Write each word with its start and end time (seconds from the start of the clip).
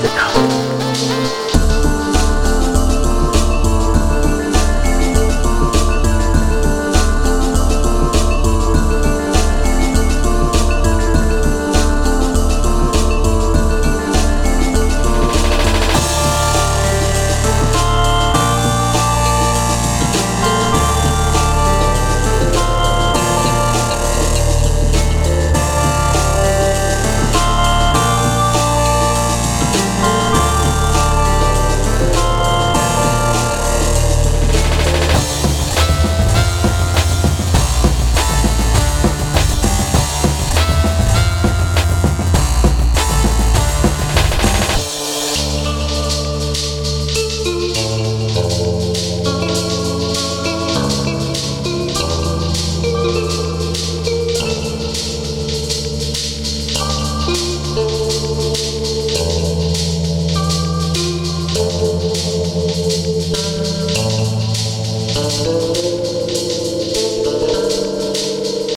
the 0.00 1.11